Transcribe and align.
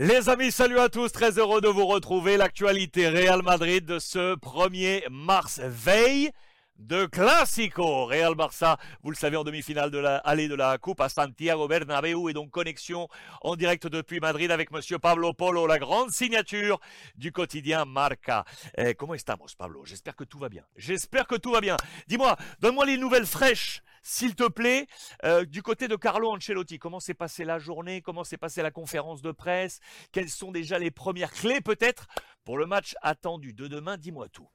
Les 0.00 0.28
amis, 0.28 0.52
salut 0.52 0.78
à 0.78 0.88
tous, 0.88 1.10
très 1.10 1.38
heureux 1.40 1.60
de 1.60 1.66
vous 1.66 1.84
retrouver. 1.84 2.36
L'actualité 2.36 3.08
Real 3.08 3.42
Madrid 3.42 3.84
de 3.84 3.98
ce 3.98 4.36
1er 4.36 5.02
mars, 5.10 5.60
veille 5.64 6.30
de 6.78 7.06
Classico. 7.06 8.06
Real 8.06 8.34
Barça, 8.34 8.78
vous 9.02 9.10
le 9.10 9.16
savez, 9.16 9.36
en 9.36 9.44
demi-finale 9.44 9.90
de 9.90 9.98
la 9.98 10.16
allée 10.18 10.48
de 10.48 10.54
la 10.54 10.78
Coupe 10.78 11.00
à 11.00 11.08
Santiago 11.08 11.68
Bernabéu 11.68 12.30
et 12.30 12.32
donc 12.32 12.50
connexion 12.50 13.08
en 13.42 13.56
direct 13.56 13.86
depuis 13.86 14.20
Madrid 14.20 14.50
avec 14.50 14.70
monsieur 14.70 14.98
Pablo 14.98 15.32
Polo, 15.32 15.66
la 15.66 15.78
grande 15.78 16.10
signature 16.10 16.80
du 17.16 17.32
quotidien 17.32 17.84
Marca. 17.84 18.44
Eh, 18.76 18.94
comment 18.94 19.14
estamos, 19.14 19.48
Pablo? 19.56 19.84
J'espère 19.84 20.16
que 20.16 20.24
tout 20.24 20.38
va 20.38 20.48
bien. 20.48 20.64
J'espère 20.76 21.26
que 21.26 21.36
tout 21.36 21.52
va 21.52 21.60
bien. 21.60 21.76
Dis-moi, 22.06 22.36
donne-moi 22.60 22.86
les 22.86 22.96
nouvelles 22.96 23.26
fraîches 23.26 23.82
s'il 24.02 24.34
te 24.34 24.48
plaît, 24.48 24.86
euh, 25.24 25.44
du 25.44 25.60
côté 25.62 25.86
de 25.86 25.94
Carlo 25.94 26.30
Ancelotti, 26.30 26.78
comment 26.78 27.00
s'est 27.00 27.12
passée 27.12 27.44
la 27.44 27.58
journée? 27.58 28.00
Comment 28.00 28.24
s'est 28.24 28.38
passée 28.38 28.62
la 28.62 28.70
conférence 28.70 29.20
de 29.20 29.32
presse? 29.32 29.80
Quelles 30.12 30.30
sont 30.30 30.50
déjà 30.50 30.78
les 30.78 30.90
premières 30.90 31.32
clés 31.32 31.60
peut-être 31.60 32.06
pour 32.44 32.56
le 32.56 32.64
match 32.64 32.94
attendu 33.02 33.52
de 33.52 33.66
demain? 33.66 33.98
Dis-moi 33.98 34.28
tout. 34.30 34.48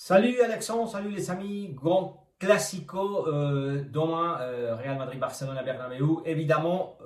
Salut 0.00 0.40
Alexandre, 0.42 0.88
salut 0.88 1.10
les 1.10 1.28
amis, 1.28 1.70
grand 1.74 2.24
classico 2.38 3.26
euh, 3.26 3.82
demain, 3.90 4.38
euh, 4.40 4.76
Real 4.76 4.96
Madrid-Barcelone 4.96 5.58
à 5.58 5.64
Bernabeu. 5.64 6.22
Évidemment, 6.24 6.96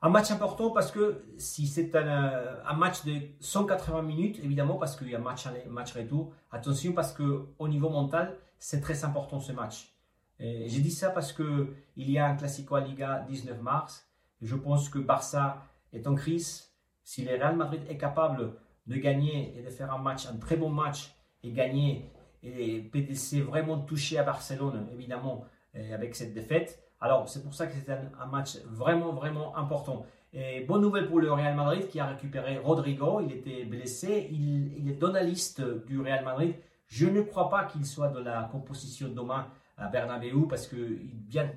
un 0.00 0.08
match 0.08 0.30
important 0.30 0.70
parce 0.70 0.90
que 0.90 1.22
si 1.36 1.66
c'est 1.66 1.94
un, 1.94 2.72
match 2.78 3.04
de 3.04 3.12
180 3.40 4.00
minutes, 4.00 4.38
évidemment, 4.42 4.76
parce 4.76 4.96
qu'il 4.96 5.10
y 5.10 5.14
a 5.14 5.18
match, 5.18 5.46
match 5.68 5.92
retour, 5.92 6.32
attention 6.50 6.94
parce 6.94 7.12
qu'au 7.12 7.68
niveau 7.68 7.90
mental, 7.90 8.38
c'est 8.58 8.80
très 8.80 9.04
important 9.04 9.38
ce 9.38 9.52
match. 9.52 9.94
J'ai 10.40 10.80
dit 10.80 10.90
ça 10.90 11.10
parce 11.10 11.34
que 11.34 11.74
il 11.96 12.10
y 12.10 12.18
a 12.18 12.26
un 12.26 12.36
Classico 12.36 12.74
à 12.74 12.80
Liga 12.80 13.22
19 13.28 13.60
mars. 13.60 14.08
Je 14.40 14.56
pense 14.56 14.88
que 14.88 14.98
Barça 14.98 15.62
est 15.92 16.06
en 16.06 16.14
crise. 16.14 16.72
Si 17.04 17.22
le 17.22 17.32
Real 17.32 17.54
Madrid 17.54 17.82
est 17.86 17.98
capable 17.98 18.54
de 18.86 18.96
gagner 18.96 19.58
et 19.58 19.62
de 19.62 19.68
faire 19.68 19.92
un 19.92 19.98
match, 19.98 20.26
un 20.26 20.38
très 20.38 20.56
bon 20.56 20.70
match 20.70 21.14
et 21.42 21.50
gagner 21.50 22.08
et 22.42 22.80
PDC 22.80 23.40
vraiment 23.42 23.78
touché 23.78 24.18
à 24.18 24.24
Barcelone, 24.24 24.86
évidemment, 24.92 25.44
avec 25.74 26.14
cette 26.16 26.34
défaite. 26.34 26.82
Alors, 27.00 27.28
c'est 27.28 27.42
pour 27.42 27.54
ça 27.54 27.66
que 27.66 27.72
c'est 27.74 27.90
un, 27.90 28.26
match 28.26 28.58
vraiment, 28.66 29.12
vraiment 29.12 29.56
important. 29.56 30.06
Et 30.32 30.60
bonne 30.60 30.80
nouvelle 30.80 31.08
pour 31.08 31.20
le 31.20 31.32
Real 31.32 31.54
Madrid 31.54 31.88
qui 31.88 32.00
a 32.00 32.06
récupéré 32.06 32.58
Rodrigo. 32.58 33.20
Il 33.20 33.32
était 33.32 33.64
blessé. 33.64 34.28
Il, 34.30 34.88
est 34.88 34.94
dans 34.94 35.12
la 35.12 35.22
liste 35.22 35.60
du 35.86 36.00
Real 36.00 36.24
Madrid. 36.24 36.54
Je 36.86 37.06
ne 37.06 37.22
crois 37.22 37.50
pas 37.50 37.64
qu'il 37.64 37.84
soit 37.84 38.08
de 38.08 38.20
la 38.20 38.48
composition 38.52 39.08
demain 39.08 39.48
à 39.76 39.88
Bernabeu 39.88 40.46
parce 40.48 40.68
qu'il 40.68 41.10
vient 41.28 41.50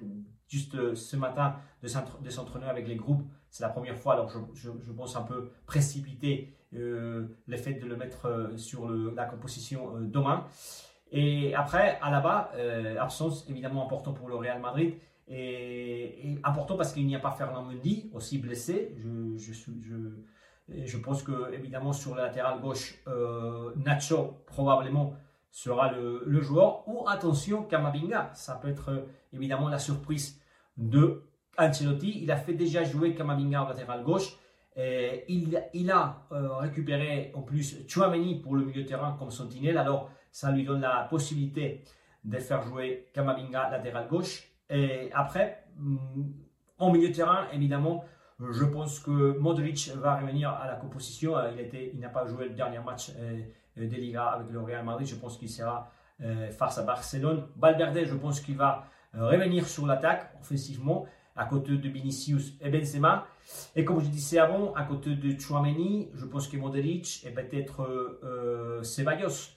juste 0.48 0.76
euh, 0.76 0.96
ce 0.96 1.16
matin 1.16 1.58
de 1.84 2.30
s'entraîner 2.30 2.66
avec 2.66 2.88
les 2.88 2.96
groupes. 2.96 3.24
C'est 3.50 3.64
la 3.64 3.70
première 3.70 3.98
fois, 3.98 4.14
alors 4.14 4.30
je, 4.30 4.70
pense 4.92 5.16
un 5.16 5.22
peu 5.22 5.52
précipiter 5.66 6.54
euh, 6.78 7.24
le 7.48 7.58
fait 7.58 7.74
de 7.74 7.86
le 7.86 7.96
mettre 7.96 8.26
euh, 8.28 8.58
sur 8.58 8.90
la 8.90 9.26
composition 9.26 10.00
demain. 10.02 10.46
Et 11.12 11.54
après, 11.56 12.00
à 12.02 12.10
la-bas, 12.12 12.52
absence 13.00 13.46
évidemment 13.50 13.86
important 13.86 14.12
pour 14.12 14.28
le 14.28 14.36
Real 14.36 14.60
Madrid. 14.60 14.96
Et, 15.28 16.38
important 16.44 16.76
parce 16.76 16.92
qu'il 16.94 17.06
n'y 17.06 17.16
a 17.16 17.20
pas 17.20 17.32
Fernand 17.32 17.64
Mendy, 17.64 18.10
aussi 18.14 18.38
blessé. 18.38 18.96
Je, 18.98 19.38
je, 19.38 20.86
je, 20.86 20.98
pense 20.98 21.24
que, 21.24 21.54
évidemment, 21.54 21.94
sur 21.94 22.16
le 22.16 22.22
latéral 22.22 22.60
gauche, 22.60 23.02
Nacho, 23.78 24.34
probablement, 24.48 25.16
sera 25.56 25.90
le, 25.90 26.42
joueur. 26.42 26.84
Ou 26.86 27.08
attention, 27.08 27.64
Kamavinga, 27.64 28.32
ça 28.34 28.56
peut 28.56 28.68
être 28.68 28.90
euh, 28.90 29.08
évidemment 29.32 29.70
la 29.70 29.80
surprise 29.80 30.42
de 30.76 31.24
Ancelotti. 31.58 32.20
Il 32.22 32.30
a 32.30 32.36
fait 32.36 32.54
déjà 32.54 32.84
jouer 32.84 33.16
Kamavinga 33.16 33.64
au 33.64 33.68
latéral 33.70 34.04
gauche. 34.04 34.38
Et 34.76 35.24
il, 35.30 35.92
a 35.92 36.28
euh, 36.32 36.56
récupéré 36.58 37.32
en 37.34 37.42
plus 37.42 37.88
Chouameni 37.88 38.42
pour 38.42 38.56
le 38.56 38.66
milieu 38.66 38.84
de 38.84 38.88
terrain 38.88 39.16
comme 39.18 39.32
sentinelle. 39.32 39.78
Alors, 39.78 40.10
ça 40.32 40.52
lui 40.52 40.66
donne 40.66 40.82
la 40.82 41.08
possibilité 41.10 41.84
de 42.26 42.38
faire 42.40 42.62
jouer 42.62 43.08
Kamavinga 43.14 43.70
latéral 43.70 44.08
gauche. 44.08 44.44
Et 44.70 45.10
après, 45.14 45.64
mm, 45.78 45.98
en 46.80 46.92
milieu 46.92 47.10
de 47.10 47.14
terrain, 47.14 47.48
évidemment, 47.54 48.04
je 48.40 48.66
pense 48.66 49.00
que 49.00 49.38
Modric 49.38 49.92
va 49.96 50.18
revenir 50.18 50.50
à 50.50 50.68
la 50.68 50.76
composition. 50.76 51.38
Euh, 51.38 51.52
il, 51.94 52.00
n'a 52.00 52.10
pas 52.10 52.26
joué 52.26 52.50
le 52.50 52.56
dernier 52.56 52.80
match 52.80 53.12
euh, 53.18 53.42
des 53.78 53.88
Liga 53.88 54.26
avec 54.26 54.50
le 54.50 54.60
Real 54.60 54.84
Madrid. 54.84 55.08
Je 55.08 55.16
pense 55.16 55.38
qu'il 55.38 55.50
sera 55.50 55.90
euh, 56.22 56.50
face 56.50 56.78
à 56.78 56.84
Barcelone. 56.84 57.48
Valverde, 57.58 58.06
je 58.06 58.16
pense 58.16 58.40
qu'il 58.40 58.56
va 58.56 58.86
euh, 59.16 59.28
revenir 59.28 59.68
sur 59.68 59.86
l'attaque 59.86 60.32
offensivement 60.40 61.06
à 61.36 61.46
côté 61.46 61.78
de 61.78 61.90
Vinicius 61.90 62.54
et 62.62 62.70
Benzema. 62.70 63.28
Et 63.76 63.86
comme 63.86 64.00
je 64.00 64.08
disais 64.08 64.40
avant, 64.40 64.74
à 64.74 64.84
côté 64.84 65.16
de 65.16 65.40
Chouameni, 65.40 66.10
je 66.14 66.26
pense 66.26 66.48
que 66.48 66.58
Modric 66.58 67.26
et 67.26 67.32
peut-être 67.32 67.82
euh, 68.24 68.82
Ceballos 68.84 69.52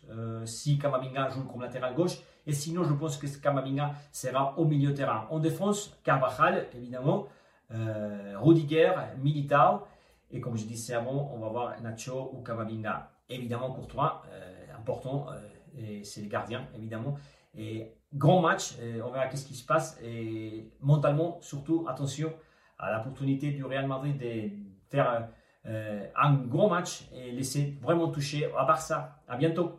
si 0.45 0.79
Kamavinga 0.79 1.29
joue 1.31 1.45
comme 1.45 1.63
latéral 1.63 1.95
gauche. 1.95 2.19
Et 2.47 2.53
sinon, 2.53 2.85
je 2.85 2.95
pense 2.95 3.17
que 3.17 3.27
Kamavinga 3.27 3.93
sera 4.13 4.59
au 4.59 4.65
milieu 4.65 4.95
terrain. 4.95 5.27
En 5.31 5.39
défense, 5.39 5.97
Carvajal, 6.03 6.67
évidemment, 6.75 7.27
Rudiger, 7.71 8.93
Militao. 9.23 9.83
Et 10.31 10.41
comme 10.41 10.57
je 10.57 10.65
disais 10.65 10.95
avant, 10.95 11.31
on 11.35 11.39
va 11.39 11.49
voir 11.49 11.83
Nacho 11.83 12.31
ou 12.33 12.43
Kamavinga 12.43 13.11
évidemment 13.29 13.73
Courtois, 13.73 14.23
euh, 14.31 14.77
important, 14.77 15.27
euh, 15.31 15.39
et 15.77 16.05
c'est 16.05 16.23
le 16.23 16.29
gardien, 16.29 16.67
évidemment. 16.75 17.17
Et 17.57 17.95
grand 18.15 18.41
match, 18.41 18.75
on 19.05 19.11
verra 19.11 19.27
qu'est-ce 19.27 19.47
qui 19.47 19.55
se 19.55 19.65
passe. 19.65 19.99
Et 20.03 20.71
mentalement, 20.81 21.39
surtout, 21.41 21.87
attention 21.89 22.33
à 22.79 22.97
l'opportunité 22.97 23.51
du 23.51 23.65
Real 23.65 23.87
Madrid 23.87 24.19
de 24.19 24.51
faire 24.89 25.29
euh, 25.67 26.07
un 26.17 26.35
grand 26.35 26.69
match 26.69 27.03
et 27.13 27.33
laisser 27.33 27.77
vraiment 27.83 28.09
toucher 28.09 28.51
à 28.57 28.65
Barça. 28.65 29.21
À 29.29 29.37
bientôt. 29.37 29.79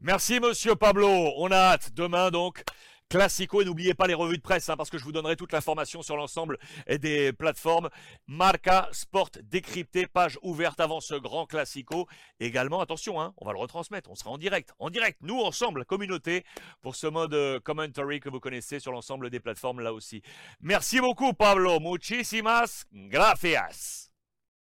Merci, 0.00 0.40
monsieur 0.40 0.74
Pablo. 0.74 1.08
On 1.36 1.50
a 1.50 1.56
hâte. 1.56 1.92
Demain, 1.94 2.30
donc, 2.30 2.64
Classico 3.12 3.60
et 3.60 3.66
n'oubliez 3.66 3.92
pas 3.92 4.06
les 4.06 4.14
revues 4.14 4.38
de 4.38 4.42
presse 4.42 4.70
hein, 4.70 4.76
parce 4.78 4.88
que 4.88 4.96
je 4.96 5.04
vous 5.04 5.12
donnerai 5.12 5.36
toute 5.36 5.52
l'information 5.52 6.00
sur 6.00 6.16
l'ensemble 6.16 6.56
des 6.88 7.34
plateformes. 7.34 7.90
Marca 8.26 8.88
Sport 8.92 9.28
décrypté, 9.42 10.06
page 10.06 10.38
ouverte 10.40 10.80
avant 10.80 11.02
ce 11.02 11.16
grand 11.16 11.44
Classico. 11.44 12.08
Également, 12.40 12.80
attention, 12.80 13.20
hein, 13.20 13.34
on 13.36 13.44
va 13.44 13.52
le 13.52 13.58
retransmettre, 13.58 14.10
on 14.10 14.14
sera 14.14 14.30
en 14.30 14.38
direct, 14.38 14.72
en 14.78 14.88
direct, 14.88 15.18
nous 15.20 15.38
ensemble, 15.40 15.84
communauté, 15.84 16.46
pour 16.80 16.96
ce 16.96 17.06
mode 17.06 17.34
euh, 17.34 17.60
commentary 17.60 18.18
que 18.18 18.30
vous 18.30 18.40
connaissez 18.40 18.80
sur 18.80 18.92
l'ensemble 18.92 19.28
des 19.28 19.40
plateformes 19.40 19.80
là 19.80 19.92
aussi. 19.92 20.22
Merci 20.62 20.98
beaucoup 20.98 21.34
Pablo, 21.34 21.80
muchísimas 21.80 22.86
gracias. 22.92 24.11